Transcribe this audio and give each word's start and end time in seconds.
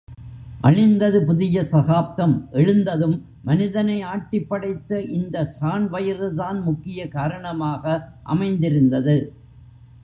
அழிந்தது, 0.61 1.25
புதிய 1.25 1.63
சகாப்தம் 1.65 2.47
எழுந்ததும், 2.51 3.25
மனிதனை 3.41 4.01
ஆட்டிப் 4.03 4.47
படைத்த 4.47 5.01
இந்த 5.01 5.45
சாண் 5.45 5.87
வயிறுதான் 5.89 6.63
முக்கிய 6.63 7.07
காரணமாக 7.07 8.07
அமைந்திருந்தது. 8.23 9.33